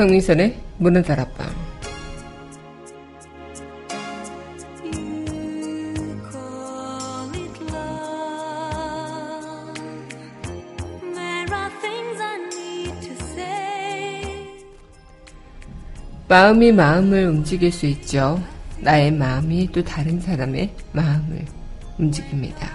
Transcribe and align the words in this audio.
강민선의 0.00 0.58
문화다락방 0.78 1.46
마음이 16.28 16.72
마음을 16.72 17.26
움직일 17.26 17.70
수 17.70 17.84
있죠. 17.84 18.42
나의 18.78 19.12
마음이 19.12 19.68
또 19.70 19.84
다른 19.84 20.18
사람의 20.18 20.74
마음을 20.92 21.44
움직입니다. 21.98 22.70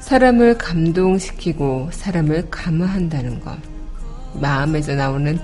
사람을 0.00 0.58
감동시키고 0.58 1.90
사람을 1.92 2.50
감화한다는 2.50 3.38
것. 3.38 3.56
마음에서 4.34 4.94
나오는 4.94 5.38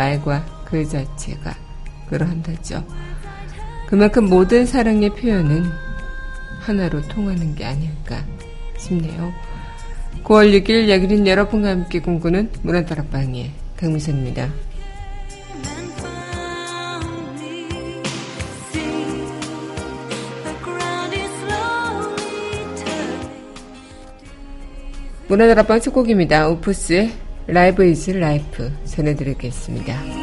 말과 0.00 0.42
그 0.64 0.88
자체가 0.88 1.54
그러한다죠. 2.08 2.82
그만큼 3.86 4.30
모든 4.30 4.64
사랑의 4.64 5.10
표현은 5.10 5.64
하나로 6.60 7.02
통하는 7.02 7.54
게 7.54 7.66
아닐까 7.66 8.24
싶네요. 8.78 9.30
9월 10.24 10.58
6일 10.58 10.88
여기는 10.88 11.26
여러분과 11.26 11.68
함께 11.68 12.00
꿈꾸는 12.00 12.50
문화다락방의 12.62 13.50
강미선입니다. 13.76 14.48
문화다락방 25.28 25.80
첫 25.80 25.92
곡입니다. 25.92 26.48
오프스의 26.48 27.29
라이브 27.46 27.84
이즈 27.84 28.10
라이프 28.12 28.70
전해드리겠습니다. 28.84 30.19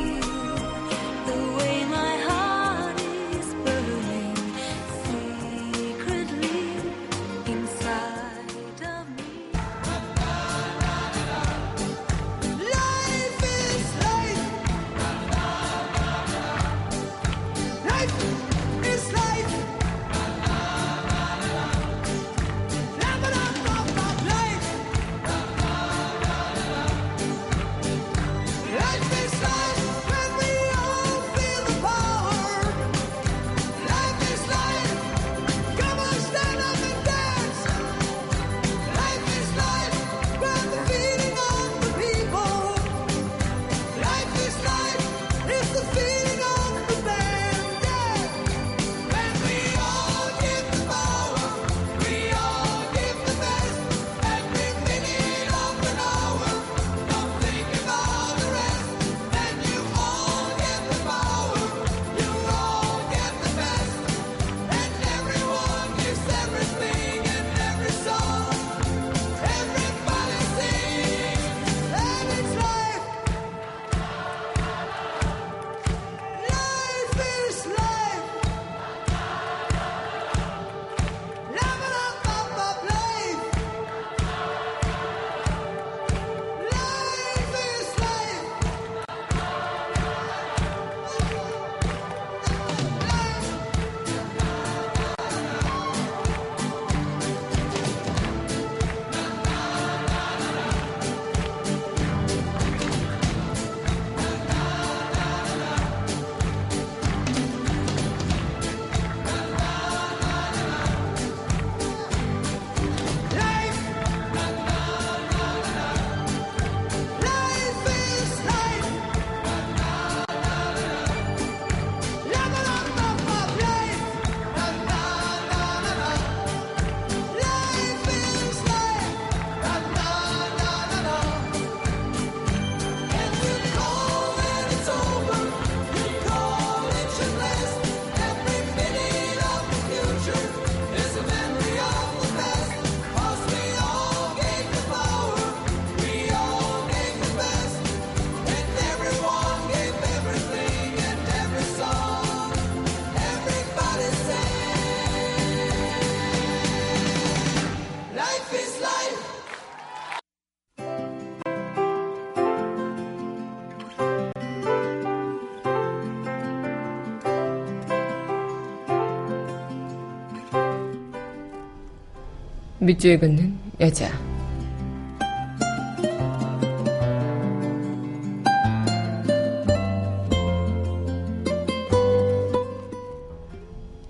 밑줄에 172.88 173.18
긋는 173.18 173.54
여자. 173.82 174.10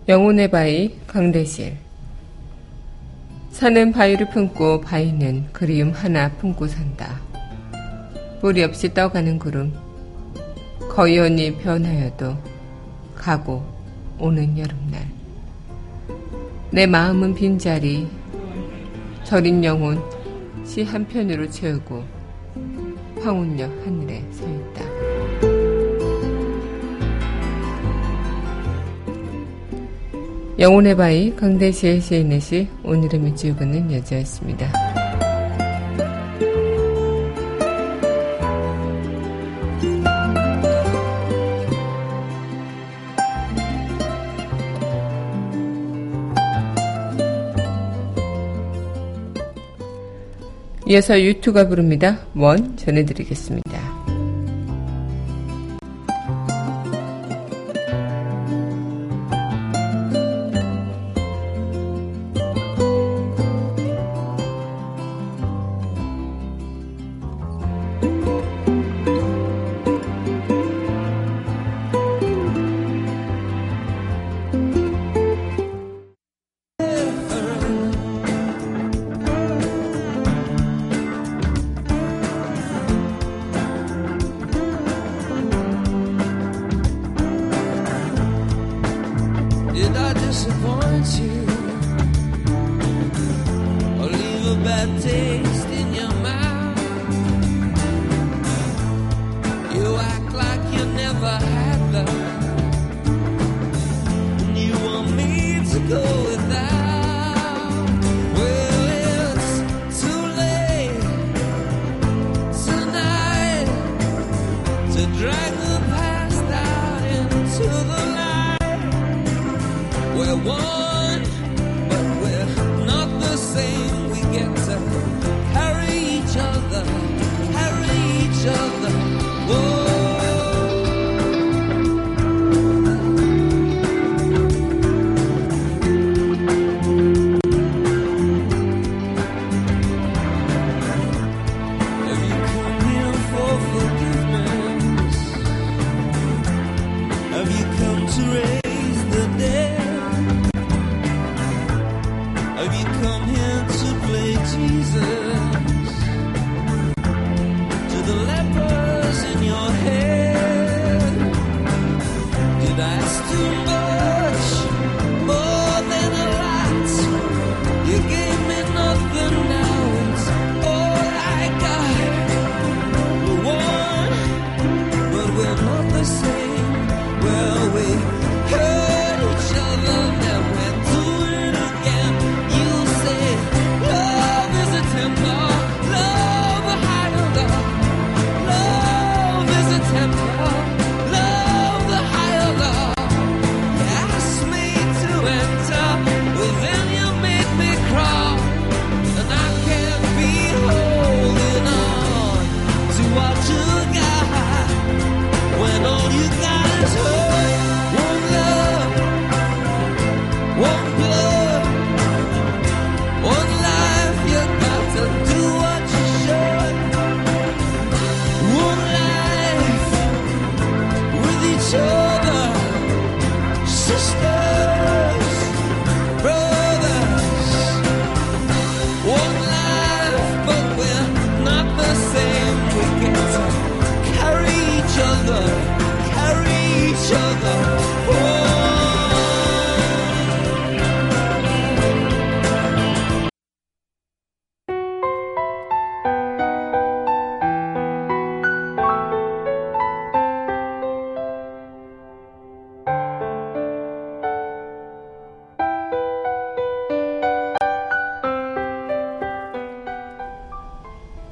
영혼의 0.07 0.51
바위 0.51 0.96
강대실 1.07 1.75
산은 3.50 3.94
바위를 3.94 4.30
품고 4.30 4.81
바위는 4.81 5.48
그리움 5.51 5.92
하나 5.92 6.31
품고 6.34 6.68
산다. 6.68 7.19
뿌리 8.40 8.63
없이 8.63 8.94
떠가는 8.94 9.40
구름 9.40 9.74
거연히 10.92 11.57
변하여도 11.57 12.38
가고 13.16 13.66
오는 14.19 14.56
여름날 14.56 15.07
내 16.69 16.86
마음은 16.86 17.34
빈자리 17.34 18.07
저린 19.27 19.62
영혼 19.62 20.01
시 20.65 20.83
한편으로 20.83 21.50
채우고 21.50 22.01
황혼역 23.21 23.69
하늘에 23.85 24.24
서 24.31 24.45
있다. 24.47 24.85
영혼의 30.57 30.95
바위 30.95 31.35
강대시의 31.35 32.00
시인의 32.00 32.39
시 32.39 32.69
오늘의 32.85 33.19
밑줄 33.19 33.57
그는 33.57 33.91
여자였습니다. 33.91 34.87
이어서 50.89 51.22
유튜가 51.22 51.68
부릅니다. 51.68 52.19
원 52.34 52.78
전해드리겠습니다. 52.78 53.87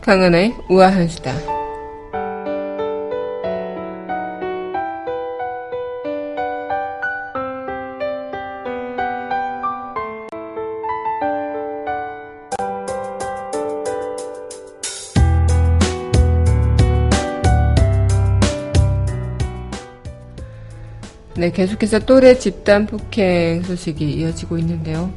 강은하의 0.06 0.54
우아한 0.70 1.08
수다. 1.08 1.34
네, 21.36 21.52
계속해서 21.52 21.98
또래 22.06 22.38
집단 22.38 22.86
폭행 22.86 23.64
소식이 23.64 24.08
이어지고 24.14 24.60
있는데요. 24.60 25.12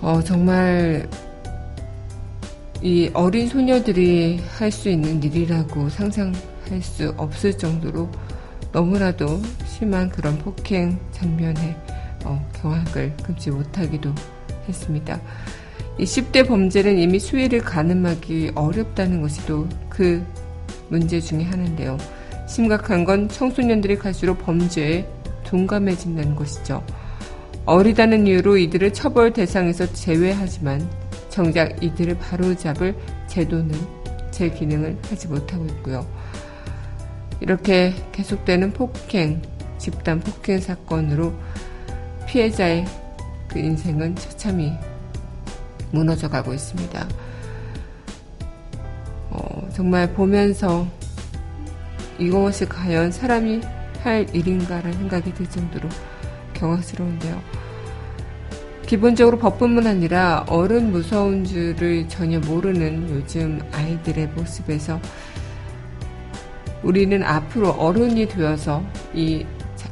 어, 0.00 0.20
정말 0.24 1.08
이 2.82 3.10
어린 3.14 3.48
소녀들이 3.48 4.40
할 4.58 4.70
수 4.72 4.88
있는 4.88 5.22
일이라고 5.22 5.88
상상할 5.88 6.82
수 6.82 7.14
없을 7.16 7.56
정도로 7.56 8.10
너무나도 8.72 9.40
심한 9.66 10.08
그런 10.08 10.36
폭행 10.38 10.98
장면에 11.12 11.76
어, 12.24 12.44
경악을 12.60 13.16
금치 13.22 13.50
못하기도 13.50 14.12
했습니다. 14.68 15.20
이 15.98 16.04
10대 16.04 16.48
범죄는 16.48 16.98
이미 16.98 17.18
수위를 17.18 17.60
가늠하기 17.60 18.52
어렵다는 18.54 19.22
것이 19.22 19.44
또 19.46 19.66
그 19.88 20.24
문제 20.88 21.20
중에 21.20 21.42
하나인데요. 21.44 21.98
심각한 22.48 23.04
건 23.04 23.28
청소년들이 23.28 23.96
갈수록 23.98 24.36
범죄에 24.38 25.06
동감해진다는 25.44 26.34
것이죠. 26.34 26.82
어리다는 27.66 28.26
이유로 28.26 28.56
이들을 28.56 28.92
처벌 28.94 29.32
대상에서 29.32 29.92
제외하지만 29.92 30.88
정작 31.32 31.82
이들을 31.82 32.18
바로잡을 32.18 32.94
제도는 33.26 33.74
제 34.30 34.50
기능을 34.50 34.98
하지 35.08 35.28
못하고 35.28 35.64
있고요. 35.64 36.06
이렇게 37.40 37.94
계속되는 38.12 38.74
폭행, 38.74 39.40
집단 39.78 40.20
폭행 40.20 40.60
사건으로 40.60 41.32
피해자의 42.28 42.84
그 43.48 43.58
인생은 43.58 44.14
처참히 44.16 44.74
무너져 45.90 46.28
가고 46.28 46.52
있습니다. 46.52 47.08
어, 49.30 49.68
정말 49.72 50.12
보면서 50.12 50.86
이것이 52.18 52.66
과연 52.66 53.10
사람이 53.10 53.62
할 54.02 54.26
일인가라는 54.34 54.98
생각이 54.98 55.32
들 55.32 55.48
정도로 55.48 55.88
경악스러운데요. 56.52 57.61
기본적으로 58.86 59.38
법뿐만 59.38 59.86
아니라 59.86 60.44
어른 60.48 60.90
무서운 60.90 61.44
줄을 61.44 62.08
전혀 62.08 62.38
모르는 62.40 63.08
요즘 63.10 63.60
아이들의 63.72 64.28
모습에서 64.28 65.00
우리는 66.82 67.22
앞으로 67.22 67.70
어른이 67.70 68.28
되어서 68.28 68.82
이 69.14 69.46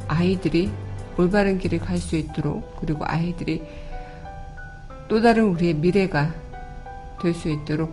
아이들이 0.09 0.71
올바른 1.17 1.59
길을 1.59 1.79
갈 1.81 1.99
수 1.99 2.17
있도록 2.17 2.77
그리고 2.81 3.05
아이들이 3.07 3.63
또 5.09 5.21
다른 5.21 5.45
우리의 5.45 5.75
미래가 5.75 6.33
될 7.23 7.35
수 7.35 7.49
있도록 7.49 7.93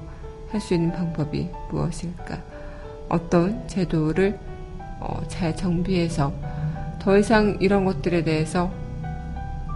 할 0.50 0.60
수 0.62 0.74
있는 0.74 0.92
방법이 0.94 1.50
무엇일까? 1.70 2.42
어떤 3.10 3.68
제도를 3.68 4.40
어, 5.00 5.22
잘 5.28 5.56
정비해서 5.56 6.34
더 7.00 7.18
이상 7.18 7.58
이런 7.60 7.86
것들에 7.86 8.24
대해서 8.24 8.72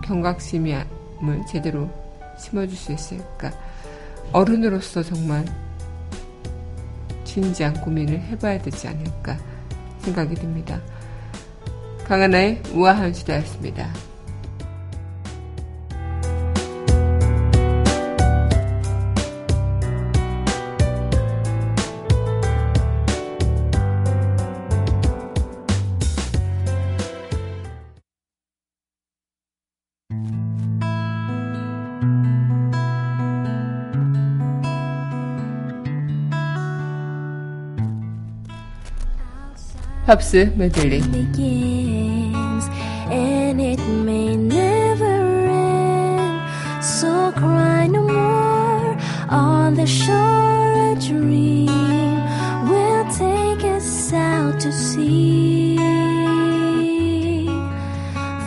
경각심 0.04 0.68
을 1.30 1.46
제대로 1.48 1.90
심어줄 2.38 2.75
수 2.75 2.92
있을까? 2.92 3.51
어른으로서 4.32 5.04
정말 5.04 5.46
진지한 7.24 7.80
고민을 7.82 8.20
해봐야 8.20 8.62
되지 8.62 8.88
않을까 8.88 9.38
생각이 10.00 10.36
듭니다. 10.36 10.82
강하나의 12.06 12.62
우아한 12.74 13.13
시대였습니다. 13.13 14.11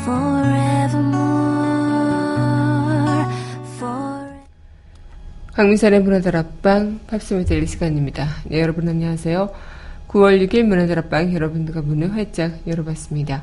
Forevermore. 0.04 1.34
For 3.78 4.28
강민선의 5.54 6.00
문화들 6.00 6.36
앞방 6.36 7.00
팝스 7.06 7.34
메들리 7.34 7.66
시간입니다. 7.66 8.26
네, 8.46 8.60
여러분 8.60 8.88
안녕하세요. 8.88 9.73
9월 10.14 10.46
6일 10.46 10.62
문화들 10.62 10.96
앞방 11.00 11.34
여러분들과 11.34 11.82
문을 11.82 12.14
활짝 12.14 12.60
열어봤습니다. 12.68 13.42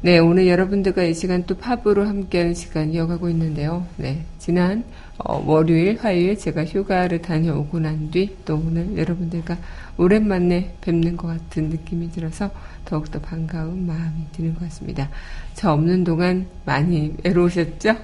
네, 0.00 0.18
오늘 0.18 0.48
여러분들과 0.48 1.04
이 1.04 1.14
시간 1.14 1.44
또 1.44 1.56
팝으로 1.56 2.08
함께하는 2.08 2.54
시간 2.54 2.90
이어가고 2.92 3.28
있는데요. 3.30 3.86
네, 3.96 4.24
지난 4.38 4.82
어, 5.18 5.40
월요일, 5.46 5.96
화요일 6.00 6.36
제가 6.36 6.64
휴가를 6.64 7.22
다녀오고 7.22 7.78
난 7.78 8.10
뒤 8.10 8.34
또 8.44 8.56
오늘 8.56 8.98
여러분들과 8.98 9.56
오랜만에 9.96 10.74
뵙는 10.80 11.16
것 11.16 11.28
같은 11.28 11.68
느낌이 11.68 12.10
들어서 12.10 12.50
더욱더 12.84 13.20
반가운 13.20 13.86
마음이 13.86 14.26
드는 14.32 14.54
것 14.54 14.60
같습니다. 14.62 15.08
저 15.54 15.72
없는 15.72 16.02
동안 16.02 16.46
많이 16.64 17.14
외로우셨죠? 17.22 17.94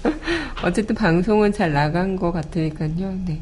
어쨌든 0.62 0.94
방송은 0.94 1.52
잘 1.52 1.72
나간 1.72 2.16
것 2.16 2.30
같으니까요. 2.30 3.18
네. 3.24 3.40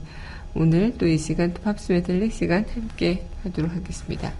오늘 0.54 0.96
또 0.98 1.06
이 1.06 1.18
시간 1.18 1.54
또 1.54 1.62
팝스 1.62 1.92
메들리 1.92 2.30
시간 2.30 2.64
함께 2.74 3.26
하도록 3.44 3.70
하겠습니다. 3.72 4.32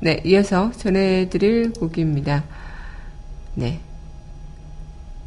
네, 0.00 0.20
이어서 0.24 0.70
전해드릴 0.72 1.72
곡입니다. 1.72 2.44
네. 3.54 3.80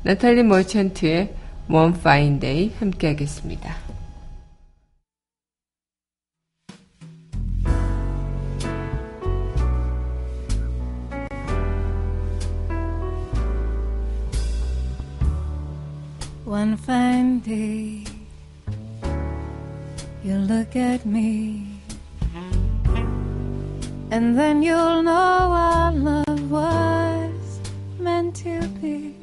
나탈리 0.04 0.44
머천트의 0.44 1.34
One 1.70 1.94
Fine 1.96 2.40
Day 2.40 2.72
함께 2.80 3.08
하겠습니다. 3.08 3.76
One 16.46 16.74
fine 16.74 17.42
day, 17.42 18.03
you 20.24 20.38
look 20.38 20.76
at 20.78 21.06
me, 21.06 21.68
and 24.10 24.40
then 24.40 24.64
you'll 24.64 25.04
know 25.04 25.52
our 25.52 25.92
love 25.92 26.50
was 26.50 27.60
meant 28.00 28.34
to 28.38 28.62
be. 28.82 29.14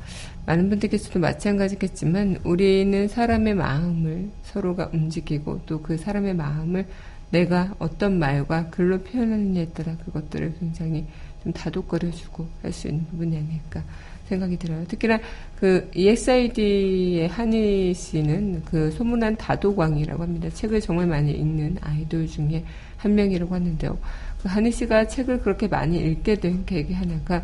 많은 0.45 0.69
분들께서도 0.69 1.19
마찬가지겠지만 1.19 2.39
우리는 2.43 3.07
사람의 3.07 3.55
마음을 3.55 4.29
서로가 4.43 4.89
움직이고 4.93 5.61
또 5.65 5.81
그 5.81 5.97
사람의 5.97 6.35
마음을 6.35 6.85
내가 7.31 7.73
어떤 7.79 8.19
말과 8.19 8.69
글로 8.69 8.99
표현하느냐에 8.99 9.67
따라 9.69 9.95
그것들을 9.97 10.55
굉장히 10.59 11.05
좀 11.43 11.51
다독거려주고 11.53 12.47
할 12.61 12.71
수 12.71 12.87
있는 12.87 13.05
부분이 13.07 13.35
아닐까 13.35 13.83
생각이 14.29 14.57
들어요. 14.57 14.85
특히나 14.87 15.19
그 15.59 15.89
EXID의 15.93 17.27
한희 17.27 17.93
씨는 17.93 18.63
그 18.65 18.91
소문난 18.91 19.35
다도광이라고 19.35 20.23
합니다. 20.23 20.49
책을 20.49 20.79
정말 20.81 21.07
많이 21.07 21.31
읽는 21.31 21.77
아이돌 21.81 22.27
중에 22.27 22.63
한 22.97 23.15
명이라고 23.15 23.53
하는데요. 23.53 23.97
그 24.41 24.47
한희 24.47 24.71
씨가 24.71 25.07
책을 25.07 25.41
그렇게 25.41 25.67
많이 25.67 25.99
읽게 25.99 26.35
된 26.35 26.65
계기 26.65 26.93
하나가 26.93 27.43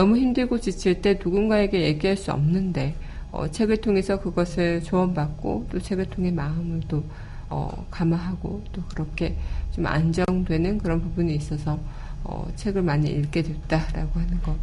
너무 0.00 0.16
힘들고 0.16 0.60
지칠 0.60 1.02
때 1.02 1.18
누군가에게 1.22 1.82
얘기할 1.82 2.16
수 2.16 2.32
없는데 2.32 2.94
어, 3.32 3.50
책을 3.50 3.82
통해서 3.82 4.18
그것을 4.18 4.82
조언받고 4.82 5.66
또 5.70 5.78
책을 5.78 6.06
통해 6.06 6.30
마음을 6.30 6.80
또 6.88 7.04
어, 7.50 7.84
감화하고 7.90 8.64
또 8.72 8.82
그렇게 8.88 9.36
좀 9.72 9.84
안정되는 9.84 10.78
그런 10.78 11.02
부분이 11.02 11.34
있어서 11.34 11.78
어, 12.24 12.48
책을 12.56 12.80
많이 12.80 13.10
읽게 13.10 13.42
됐다라고 13.42 14.20
하는 14.20 14.40
거 14.40 14.56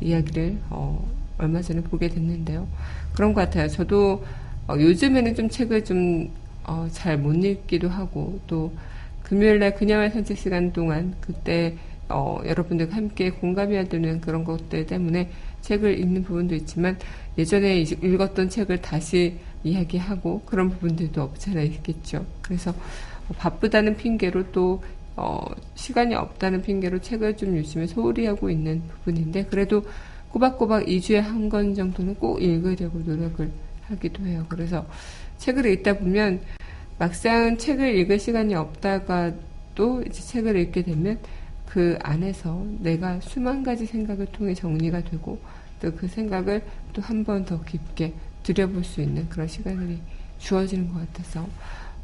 이야기를 0.00 0.58
어, 0.70 1.08
얼마 1.38 1.62
전에 1.62 1.80
보게 1.80 2.08
됐는데요. 2.08 2.66
그런 3.14 3.34
것 3.34 3.42
같아요. 3.42 3.68
저도 3.68 4.24
어, 4.66 4.74
요즘에는 4.74 5.36
좀 5.36 5.48
책을 5.48 5.84
좀 5.84 6.28
잘 6.92 7.18
못 7.18 7.34
읽기도 7.44 7.88
하고 7.88 8.40
또 8.48 8.72
금요일날 9.22 9.76
그녀와의 9.76 10.10
산책 10.10 10.38
시간 10.38 10.72
동안 10.72 11.14
그때 11.20 11.76
어, 12.12 12.40
여러분들과 12.44 12.94
함께 12.96 13.30
공감해야 13.30 13.84
되는 13.84 14.20
그런 14.20 14.44
것들 14.44 14.86
때문에 14.86 15.30
책을 15.62 15.98
읽는 15.98 16.24
부분도 16.24 16.54
있지만 16.56 16.98
예전에 17.38 17.80
읽- 17.80 18.02
읽었던 18.04 18.48
책을 18.50 18.82
다시 18.82 19.38
이야기하고 19.64 20.42
그런 20.44 20.70
부분들도 20.70 21.22
없지 21.22 21.50
않아 21.50 21.62
있겠죠. 21.62 22.24
그래서 22.42 22.70
어, 22.70 23.34
바쁘다는 23.38 23.96
핑계로 23.96 24.50
또 24.52 24.82
어, 25.16 25.38
시간이 25.74 26.14
없다는 26.14 26.62
핑계로 26.62 27.00
책을 27.00 27.36
좀 27.36 27.56
요즘에 27.56 27.86
소홀히 27.86 28.26
하고 28.26 28.48
있는 28.50 28.82
부분인데 28.88 29.44
그래도 29.44 29.84
꼬박꼬박 30.30 30.86
2주에 30.86 31.16
한 31.20 31.48
권 31.50 31.74
정도는 31.74 32.14
꼭 32.16 32.42
읽으려고 32.42 32.98
노력을 33.00 33.50
하기도 33.88 34.24
해요. 34.26 34.46
그래서 34.48 34.86
책을 35.38 35.66
읽다 35.66 35.98
보면 35.98 36.40
막상 36.98 37.58
책을 37.58 37.94
읽을 37.98 38.18
시간이 38.18 38.54
없다가도 38.54 40.02
이제 40.06 40.22
책을 40.22 40.56
읽게 40.56 40.82
되면 40.82 41.18
그 41.72 41.96
안에서 42.02 42.66
내가 42.80 43.18
수만 43.22 43.62
가지 43.62 43.86
생각을 43.86 44.26
통해 44.26 44.52
정리가 44.52 45.04
되고 45.04 45.40
또 45.80 45.90
그 45.96 46.06
생각을 46.06 46.62
또 46.92 47.00
한 47.00 47.24
번 47.24 47.46
더 47.46 47.64
깊게 47.64 48.12
들여볼 48.42 48.84
수 48.84 49.00
있는 49.00 49.26
그런 49.30 49.48
시간이 49.48 49.98
주어지는 50.38 50.92
것 50.92 51.00
같아서 51.00 51.48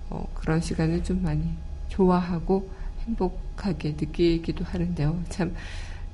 어, 0.09 0.27
그런 0.33 0.59
시간을 0.63 1.05
좀 1.05 1.23
많이 1.23 1.45
좋아하고 1.89 2.71
행복하게 3.07 3.91
느끼기도 4.01 4.65
하는데요. 4.65 5.23
참 5.29 5.55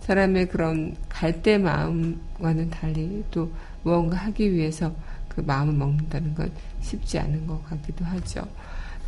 사람의 0.00 0.48
그런 0.48 0.96
갈대 1.08 1.56
마음과는 1.56 2.70
달리 2.70 3.22
또 3.30 3.52
무언가 3.84 4.16
하기 4.16 4.52
위해서 4.52 4.92
그 5.28 5.42
마음을 5.42 5.74
먹는다는 5.74 6.34
건 6.34 6.50
쉽지 6.80 7.20
않은 7.20 7.46
것 7.46 7.64
같기도 7.66 8.04
하죠. 8.04 8.48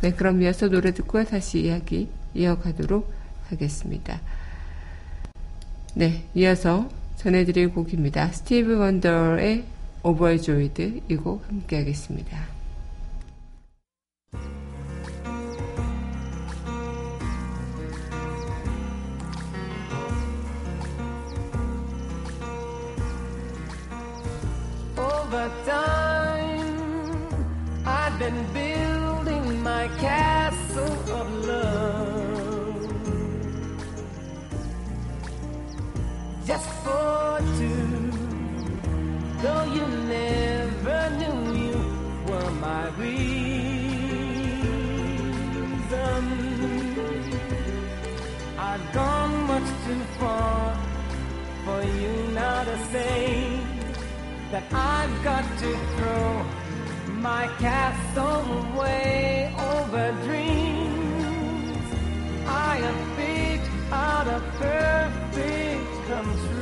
네, 0.01 0.11
그럼 0.13 0.41
이어서 0.41 0.69
노래 0.69 0.93
듣고 0.93 1.21
다시 1.25 1.65
이야기 1.65 2.07
이어가도록 2.33 3.16
하겠습니다. 3.49 4.19
네, 5.95 6.23
이어서 6.35 6.89
전해드릴 7.17 7.69
곡입니다. 7.73 8.31
스티비 8.31 8.77
원더의 8.77 9.63
Overjoyed 10.03 11.01
이 11.09 11.15
곡 11.15 11.47
함께 11.47 11.77
하겠습니다. 11.77 12.56
Too 49.87 50.03
far 50.19 50.75
for 51.63 51.81
you 51.81 52.11
now 52.33 52.61
to 52.65 52.77
say 52.91 53.57
that 54.51 54.65
I've 54.73 55.23
got 55.23 55.45
to 55.63 55.71
throw 55.95 56.45
my 57.27 57.47
castle 57.65 58.43
away 58.63 59.53
over 59.75 60.11
dreams. 60.27 61.85
I 62.47 62.71
have 62.85 63.01
picked 63.17 63.71
out 63.93 64.27
a 64.27 64.39
perfect 64.59 65.87
come 66.09 66.56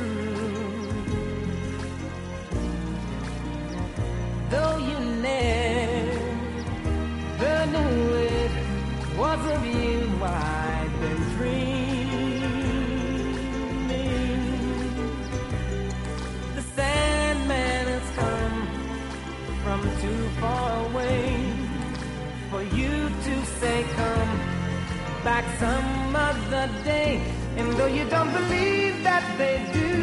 some 25.58 26.14
other 26.14 26.68
day. 26.84 27.20
And 27.56 27.72
though 27.74 27.86
you 27.86 28.04
don't 28.08 28.32
believe 28.32 29.02
that 29.04 29.24
they 29.38 29.56
do, 29.72 29.95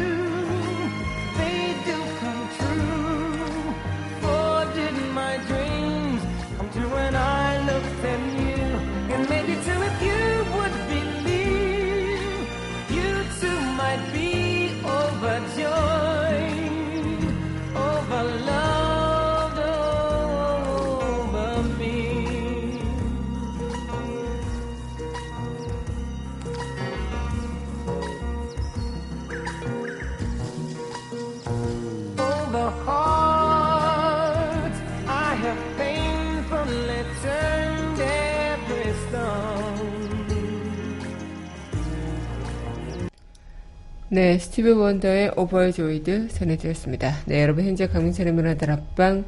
네, 44.14 44.38
스티비 44.38 44.76
원더의 44.76 45.32
Overjoyed 45.36 46.28
전해드렸습니다. 46.28 47.16
네, 47.26 47.42
여러분 47.42 47.64
현재 47.64 47.88
강민철의 47.88 48.32
문화다락방 48.32 49.24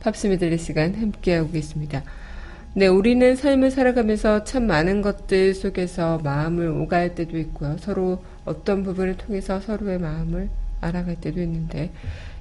팝스 0.00 0.26
메들리 0.26 0.58
시간 0.58 0.92
함께하고 0.92 1.52
계십니다. 1.52 2.02
네, 2.74 2.88
우리는 2.88 3.36
삶을 3.36 3.70
살아가면서 3.70 4.42
참 4.42 4.66
많은 4.66 5.02
것들 5.02 5.54
속에서 5.54 6.18
마음을 6.24 6.66
오갈 6.66 7.14
때도 7.14 7.38
있고요. 7.38 7.76
서로 7.78 8.24
어떤 8.44 8.82
부분을 8.82 9.16
통해서 9.18 9.60
서로의 9.60 10.00
마음을 10.00 10.48
알아갈 10.80 11.14
때도 11.20 11.40
있는데, 11.40 11.92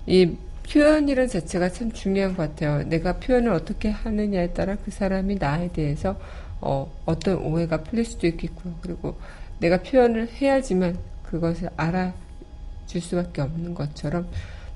이 0.08 0.36
표현이란 0.74 1.28
자체가 1.28 1.70
참 1.70 1.92
중요한 1.92 2.36
것 2.36 2.50
같아요. 2.50 2.90
내가 2.90 3.20
표현을 3.20 3.52
어떻게 3.52 3.92
하느냐에 3.92 4.54
따라 4.54 4.78
그 4.84 4.90
사람이 4.90 5.36
나에 5.36 5.72
대해서 5.72 6.20
어, 6.60 6.92
어떤 7.06 7.38
오해가 7.38 7.84
풀릴 7.84 8.04
수도 8.04 8.26
있겠고요. 8.26 8.74
그리고 8.82 9.16
내가 9.60 9.84
표현을 9.84 10.30
해야지만 10.42 10.98
그것을 11.34 11.70
알아줄 11.76 13.02
수밖에 13.02 13.42
없는 13.42 13.74
것처럼 13.74 14.28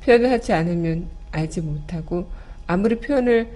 표현을 0.04 0.32
하지 0.32 0.54
않으면 0.54 1.08
알지 1.32 1.62
못하고 1.62 2.28
아무리 2.66 3.00
표현을 3.00 3.48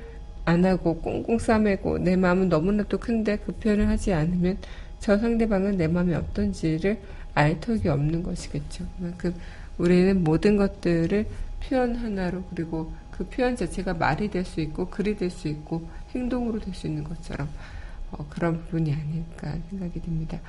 안 0.46 0.64
하고 0.66 1.00
꽁꽁 1.02 1.40
싸매고 1.40 1.98
내 1.98 2.16
마음은 2.16 2.50
너무나도 2.50 3.00
큰데 3.00 3.38
그 3.38 3.54
표현을 3.54 3.88
하지 3.88 4.14
않으면 4.14 4.60
저 5.00 5.18
상대방은 5.18 5.78
내 5.78 5.88
마음이 5.88 6.14
어떤지를 6.14 7.00
알 7.34 7.60
턱이 7.60 7.88
없는 7.88 8.22
것이겠죠. 8.22 8.86
그만큼 8.98 9.34
우리는 9.80 10.24
모든 10.24 10.58
것들을 10.58 11.26
표현 11.64 11.96
하나로 11.96 12.44
그리고 12.52 12.92
그 13.10 13.26
표현 13.26 13.56
자체가 13.56 13.96
말이 13.96 14.30
될 14.30 14.46
수 14.46 14.62
있고 14.62 14.90
글이 14.90 15.18
될 15.18 15.32
수 15.32 15.48
있고 15.48 15.88
행동으로 16.14 16.60
될 16.60 16.76
수 16.76 16.86
있는 16.86 17.04
것처럼 17.04 17.50
어, 18.12 18.28
그런 18.30 18.64
부분이 18.66 18.94
아닐까 18.94 19.56
생각이 19.72 20.02
듭니다. 20.02 20.40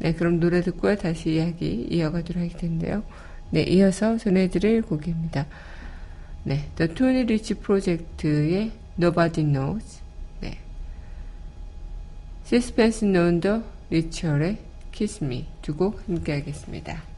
네, 0.00 0.14
그럼 0.14 0.40
노래 0.40 0.62
듣고 0.62 0.96
다시 0.96 1.34
이야기 1.34 1.86
이어가도록 1.90 2.42
할 2.42 2.48
텐데요. 2.50 3.02
네, 3.50 3.62
이어서 3.62 4.16
전해드릴 4.16 4.82
곡입니다. 4.82 5.46
네, 6.44 6.68
The 6.76 6.94
Tony 6.94 7.22
Rich 7.22 7.54
프로젝트의 7.54 8.72
Nobody 8.98 9.52
Knows. 9.52 10.00
네. 10.40 10.58
시스펜스 12.44 13.04
논더 13.04 13.62
리처의 13.90 14.58
Kiss 14.92 15.22
Me 15.22 15.46
두 15.62 15.76
곡 15.76 16.02
함께 16.08 16.32
하겠습니다. 16.32 17.09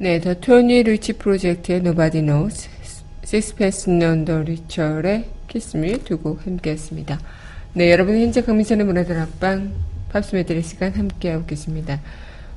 네, 0.00 0.20
더 0.20 0.32
토니 0.32 0.84
리치 0.84 1.14
프로젝트의 1.14 1.80
Nobody 1.80 2.24
Knows, 2.24 2.68
Sixpence 3.24 3.92
None 3.92 4.24
the 4.24 4.40
Richer의 4.42 5.24
Kiss 5.48 5.76
Me 5.76 5.98
두 5.98 6.18
곡 6.18 6.46
함께 6.46 6.70
했습니다. 6.70 7.18
네, 7.72 7.90
여러분 7.90 8.16
현재 8.16 8.40
강민선의 8.40 8.86
문화들 8.86 9.18
앞방 9.18 9.72
팝스메들의 10.12 10.62
시간 10.62 10.92
함께하고 10.92 11.46
계십니다. 11.46 12.00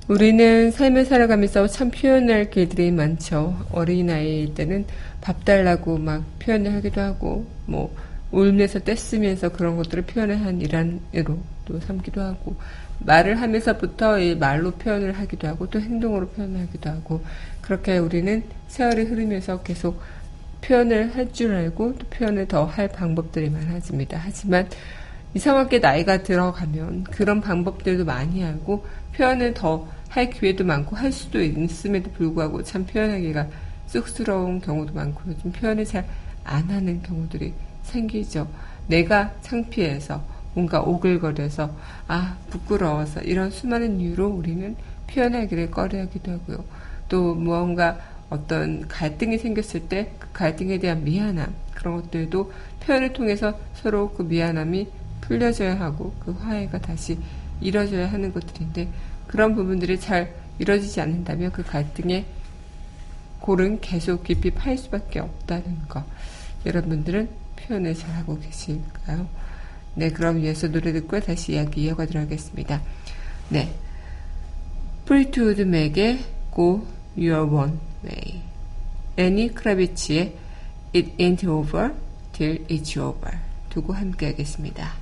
우리는 0.08 0.70
삶을 0.70 1.06
살아가면서 1.06 1.66
참 1.66 1.90
표현할 1.90 2.52
길들이 2.52 2.92
많죠. 2.92 3.58
어린아이일 3.72 4.54
때는 4.54 4.86
밥 5.20 5.44
달라고 5.44 5.98
막 5.98 6.24
표현을 6.38 6.76
하기도 6.76 7.02
하고, 7.02 7.48
뭐, 7.66 7.92
울면서 8.30 8.78
떼쓰면서 8.80 9.50
그런 9.50 9.78
것들을 9.78 10.04
표현을 10.04 10.42
한 10.42 10.62
일환으로 10.62 11.40
또 11.66 11.80
삼기도 11.80 12.22
하고, 12.22 12.56
말을 13.06 13.42
하면서부터 13.42 14.20
이 14.20 14.36
말로 14.36 14.72
표현을 14.72 15.14
하기도 15.20 15.48
하고, 15.48 15.70
또 15.70 15.80
행동으로 15.80 16.30
표현을 16.30 16.62
하기도 16.62 16.90
하고, 16.90 17.24
그렇게 17.62 17.98
우리는 17.98 18.44
세월이 18.68 19.04
흐르면서 19.04 19.62
계속 19.64 20.02
표현을 20.62 21.16
할 21.16 21.32
줄 21.32 21.54
알고, 21.56 21.96
또 21.98 22.08
표현을 22.08 22.48
더 22.48 22.66
할 22.66 22.88
방법들이 22.88 23.50
많아집니다. 23.50 24.20
하지만, 24.22 24.70
이상하게 25.34 25.80
나이가 25.80 26.24
들어가면 26.24 27.06
그런 27.06 27.40
방법들도 27.42 28.06
많이 28.06 28.44
알고 28.44 28.86
표현을 29.16 29.54
더 29.54 29.88
할 30.10 30.30
기회도 30.30 30.66
많고 30.66 30.98
할 30.98 31.12
수도 31.12 31.42
있음에도 31.42 32.12
불구하고 32.12 32.64
참 32.64 32.86
표현하기가 32.86 33.48
쑥스러운 33.88 34.60
경우도 34.60 34.94
많고 34.94 35.22
요즘 35.28 35.52
표현을 35.54 35.86
잘 35.86 36.06
안 36.44 36.70
하는 36.70 37.02
경우들이 37.02 37.54
생기죠. 37.84 38.48
내가 38.88 39.32
창피해서 39.42 40.22
뭔가 40.54 40.82
오글거려서 40.82 41.72
아 42.08 42.38
부끄러워서 42.50 43.22
이런 43.22 43.52
수많은 43.52 44.00
이유로 44.00 44.28
우리는 44.28 44.76
표현하기를 45.08 45.72
꺼려하기도 45.72 46.32
하고요. 46.32 46.64
또 47.10 47.36
무언가 47.36 47.98
어떤 48.30 48.88
갈등이 48.88 49.38
생겼을 49.38 49.88
때 49.88 50.14
그 50.20 50.28
갈등에 50.32 50.80
대한 50.80 51.04
미안함 51.04 51.54
그런 51.74 52.02
것들도 52.02 52.54
표현을 52.82 53.14
통해서 53.14 53.60
서로 53.76 54.12
그 54.12 54.24
미안함이 54.24 54.88
풀려져야 55.22 55.80
하고 55.80 56.14
그 56.20 56.32
화해가 56.32 56.80
다시 56.80 57.18
이뤄져야 57.60 58.12
하는 58.12 58.34
것들인데 58.34 58.90
그런 59.28 59.56
부분들이 59.56 60.00
잘 60.00 60.34
이루어지지 60.60 61.02
않는다면 61.02 61.52
그 61.52 61.64
갈등의 61.64 62.26
골은 63.40 63.82
계속 63.82 64.24
깊이 64.24 64.52
파일 64.52 64.78
수밖에 64.78 65.20
없다는 65.20 65.88
거. 65.88 66.04
여러분들은 66.66 67.30
표현을 67.56 67.96
잘하고 67.96 68.40
계실까요? 68.40 69.28
네, 69.96 70.10
그럼 70.10 70.40
이어서 70.40 70.68
노래 70.70 70.94
듣고 70.94 71.20
다시 71.20 71.54
이야기 71.54 71.84
이어가도록 71.84 72.24
하겠습니다. 72.24 72.82
네. 73.50 73.76
플리트우드 75.06 75.62
맥의 75.64 76.24
Go 76.56 76.86
Your 77.18 77.54
Own 77.54 77.78
Way. 78.06 78.42
레니 79.18 79.54
크라비츠의 79.54 80.36
It 80.96 81.18
Ain't 81.18 81.48
Over 81.48 81.94
Till 82.32 82.66
It's 82.68 82.98
Over. 82.98 83.38
두 83.70 83.79
곡 83.79 83.94
함께 83.94 84.28
하겠습니다. 84.28 85.01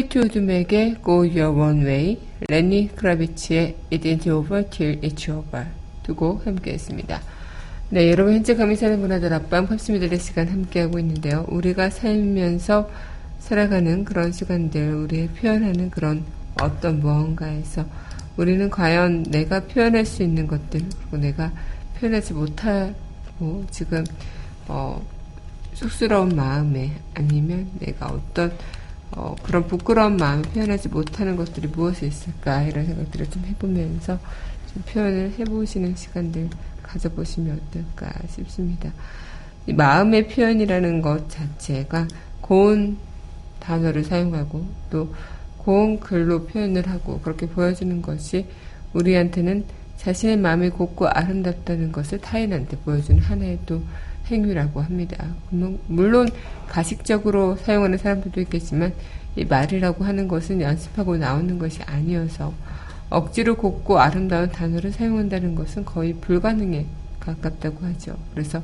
Fleetwood 0.00 0.18
Mac의 0.18 0.96
Go 1.04 1.18
Your 1.18 1.48
Own 1.48 1.84
Way, 1.84 2.18
레니 2.48 2.88
크라비치의 2.96 3.76
It 3.92 4.08
Ain't 4.08 4.32
Over 4.32 4.64
Till 4.70 4.98
It's 5.02 5.28
Over 5.28 5.66
두 6.02 6.14
곡 6.14 6.46
함께했습니다. 6.46 7.20
네, 7.90 8.10
여러분 8.10 8.32
현재 8.32 8.54
감이 8.54 8.76
사는 8.76 8.98
문화들 8.98 9.30
앞방 9.34 9.66
팝스미들의 9.66 10.18
시간 10.18 10.48
함께하고 10.48 10.98
있는데요. 11.00 11.44
우리가 11.48 11.90
살면서 11.90 12.88
살아가는 13.40 14.06
그런 14.06 14.32
시간들, 14.32 14.94
우리의 14.94 15.28
표현하는 15.28 15.90
그런 15.90 16.24
어떤 16.62 17.00
무언가에서 17.00 17.84
우리는 18.38 18.70
과연 18.70 19.24
내가 19.24 19.60
표현할 19.60 20.06
수 20.06 20.22
있는 20.22 20.46
것들, 20.46 20.80
그리고 20.80 21.16
내가 21.18 21.52
표현하지 21.98 22.32
못하고 22.32 23.66
지금 23.70 24.02
어, 24.66 25.04
쑥스러운 25.74 26.34
마음에 26.34 26.90
아니면 27.12 27.68
내가 27.78 28.06
어떤 28.06 28.50
어, 29.12 29.34
그런 29.42 29.66
부끄러운 29.66 30.16
마음을 30.16 30.42
표현하지 30.42 30.88
못하는 30.88 31.36
것들이 31.36 31.68
무엇이 31.68 32.06
있을까 32.06 32.62
이런 32.62 32.86
생각들을 32.86 33.28
좀 33.30 33.44
해보면서 33.44 34.18
좀 34.72 34.82
표현을 34.86 35.34
해보시는 35.38 35.96
시간들 35.96 36.48
가져보시면 36.82 37.60
어떨까 37.68 38.12
싶습니다. 38.28 38.92
이 39.66 39.72
마음의 39.72 40.28
표현이라는 40.28 41.02
것 41.02 41.28
자체가 41.28 42.08
고운 42.40 42.98
단어를 43.58 44.04
사용하고 44.04 44.66
또 44.90 45.14
고운 45.58 46.00
글로 46.00 46.46
표현을 46.46 46.88
하고 46.88 47.20
그렇게 47.20 47.46
보여주는 47.46 48.00
것이 48.00 48.46
우리한테는 48.94 49.64
자신의 49.98 50.38
마음이 50.38 50.70
곱고 50.70 51.08
아름답다는 51.08 51.92
것을 51.92 52.18
타인한테 52.18 52.78
보여주는 52.78 53.20
하나의 53.20 53.58
또 53.66 53.82
행위라고 54.30 54.80
합니다. 54.80 55.26
물론- 55.50 55.78
물론 55.86 56.28
가식적으로 56.68 57.56
사용하는 57.56 57.98
사람들도 57.98 58.40
있겠지만 58.42 58.92
이 59.36 59.44
말이라고 59.44 60.04
하는 60.04 60.28
것은 60.28 60.60
연습하고 60.60 61.16
나오는 61.16 61.58
것이 61.58 61.82
아니어서 61.82 62.52
억지로 63.10 63.56
곱고 63.56 63.98
아름다운 63.98 64.50
단어를 64.50 64.92
사용한다는 64.92 65.54
것은 65.54 65.84
거의 65.84 66.14
불가능에 66.14 66.86
가깝다고 67.18 67.84
하죠. 67.86 68.16
그래서 68.32 68.62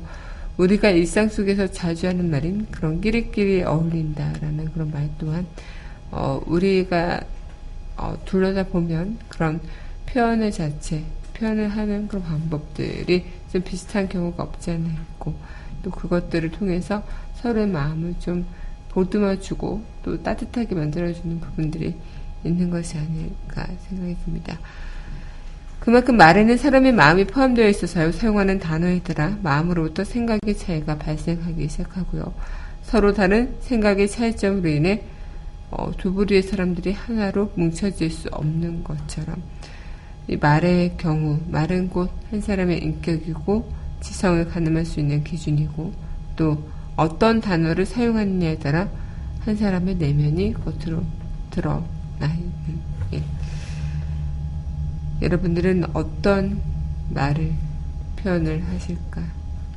우리가 0.57 0.89
일상 0.89 1.29
속에서 1.29 1.67
자주 1.67 2.07
하는 2.07 2.31
말인 2.31 2.65
그런 2.71 2.99
끼리끼리 2.99 3.63
어울린다라는 3.63 4.71
그런 4.73 4.91
말 4.91 5.09
또한 5.19 5.45
어, 6.09 6.41
우리가 6.45 7.21
어, 7.97 8.17
둘러다 8.25 8.63
보면 8.65 9.17
그런 9.27 9.59
표현의 10.07 10.51
자체, 10.51 11.03
표현을 11.37 11.69
하는 11.69 12.07
그런 12.07 12.23
방법들이 12.23 13.25
좀 13.51 13.61
비슷한 13.61 14.09
경우가 14.09 14.43
없지 14.43 14.71
않아 14.71 14.87
있고 14.89 15.35
또 15.83 15.91
그것들을 15.91 16.51
통해서 16.51 17.03
서로의 17.35 17.67
마음을 17.67 18.15
좀 18.19 18.45
보듬어주고 18.89 19.83
또 20.03 20.23
따뜻하게 20.23 20.75
만들어주는 20.75 21.39
부분들이 21.39 21.95
있는 22.43 22.69
것이 22.69 22.97
아닐까 22.97 23.67
생각이 23.87 24.15
듭니다. 24.25 24.57
그만큼 25.79 26.17
말에는 26.17 26.57
사람의 26.57 26.91
마음이 26.93 27.27
포함되어 27.27 27.69
있어서요. 27.69 28.11
사용하는 28.11 28.59
단어에 28.59 28.99
따라 29.03 29.37
마음으로부터 29.41 30.03
생각의 30.03 30.57
차이가 30.57 30.97
발생하기 30.97 31.67
시작하고요. 31.69 32.33
서로 32.83 33.13
다른 33.13 33.55
생각의 33.61 34.09
차이점으로 34.09 34.67
인해 34.67 35.03
어, 35.69 35.91
두 35.97 36.13
부류의 36.13 36.43
사람들이 36.43 36.93
하나로 36.93 37.51
뭉쳐질 37.55 38.09
수 38.09 38.29
없는 38.31 38.83
것처럼 38.83 39.41
이 40.27 40.35
말의 40.35 40.97
경우 40.97 41.39
말은 41.49 41.89
곧 41.89 42.17
한 42.29 42.41
사람의 42.41 42.83
인격이고 42.83 43.71
지성을 44.01 44.47
가늠할 44.49 44.85
수 44.85 44.99
있는 44.99 45.23
기준이고 45.23 45.93
또 46.35 46.69
어떤 46.95 47.39
단어를 47.39 47.85
사용하느냐에 47.85 48.59
따라 48.59 48.89
한 49.41 49.55
사람의 49.55 49.95
내면이 49.95 50.53
겉으로 50.53 51.03
드러나 51.51 51.79
있는 52.21 52.81
일. 53.11 53.23
여러분들은 55.21 55.85
어떤 55.93 56.61
말을 57.09 57.53
표현을 58.17 58.63
하실까 58.67 59.23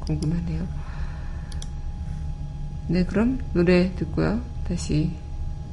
궁금하네요. 0.00 0.66
네, 2.88 3.04
그럼 3.04 3.38
노래 3.52 3.94
듣고요. 3.94 4.40
다시, 4.66 5.12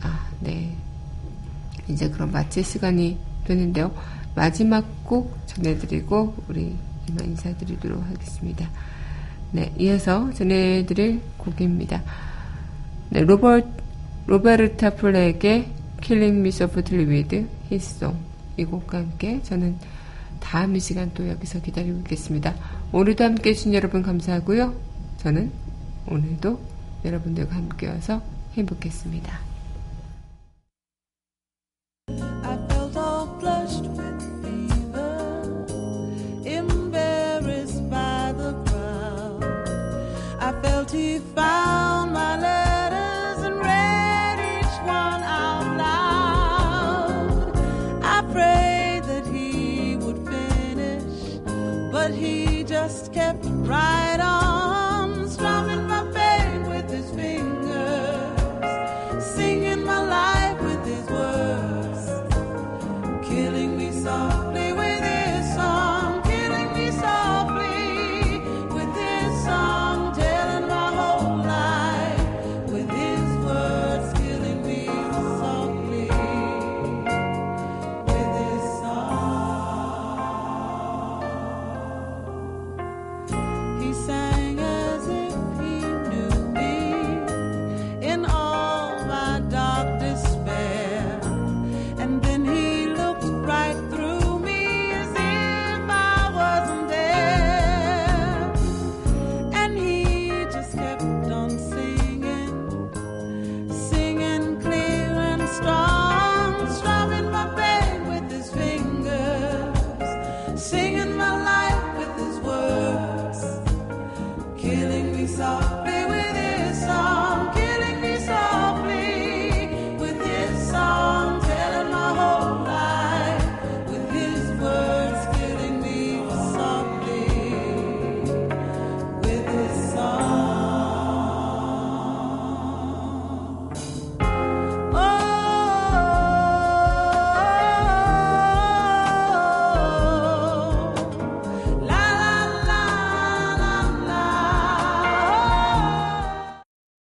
아, 0.01 0.29
네. 0.39 0.75
이제 1.87 2.07
그럼 2.09 2.31
마칠 2.31 2.63
시간이 2.63 3.17
되는데요. 3.45 3.91
마지막 4.37 5.03
곡 5.03 5.35
전해드리고, 5.47 6.35
우리 6.47 6.75
이만 7.09 7.25
인사드리도록 7.25 8.03
하겠습니다. 8.03 8.69
네, 9.51 9.73
이어서 9.79 10.31
전해드릴 10.31 11.21
곡입니다. 11.37 12.03
네, 13.09 13.21
로버트, 13.21 13.67
로베르타 14.27 14.91
플렉의 14.91 15.71
Killing 16.01 16.37
Me 16.37 16.49
Softly 16.49 17.07
with 17.07 17.47
His 17.71 17.95
Song. 17.95 18.19
이 18.57 18.65
곡과 18.65 18.99
함께 18.99 19.41
저는 19.41 19.75
다음 20.39 20.75
이 20.75 20.79
시간 20.79 21.11
또 21.15 21.27
여기서 21.27 21.61
기다리고 21.61 21.97
있겠습니다. 21.99 22.53
오늘도 22.91 23.23
함께 23.23 23.49
해주신 23.49 23.73
여러분 23.73 24.03
감사하고요. 24.03 24.75
저는 25.17 25.51
오늘도 26.07 26.59
여러분들과 27.03 27.55
함께여서 27.55 28.21
행복했습니다. 28.53 29.46